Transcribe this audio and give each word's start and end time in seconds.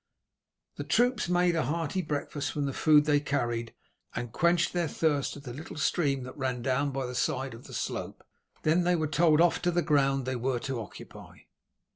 The 0.77 0.83
troops 0.83 1.29
made 1.29 1.55
a 1.55 1.61
hearty 1.61 2.01
breakfast 2.01 2.51
from 2.51 2.65
the 2.65 2.73
food 2.73 3.05
they 3.05 3.19
carried, 3.19 3.75
and 4.15 4.31
quenched 4.31 4.73
their 4.73 4.87
thirst 4.87 5.37
at 5.37 5.43
the 5.43 5.53
little 5.53 5.75
stream 5.75 6.23
that 6.23 6.35
ran 6.35 6.63
down 6.63 6.89
by 6.89 7.05
the 7.05 7.13
side 7.13 7.53
of 7.53 7.65
the 7.67 7.73
slope, 7.75 8.23
then 8.63 8.81
they 8.83 8.95
were 8.95 9.05
told 9.05 9.41
off 9.41 9.61
to 9.61 9.69
the 9.69 9.83
ground 9.83 10.25
they 10.25 10.35
were 10.35 10.57
to 10.61 10.79
occupy. 10.81 11.41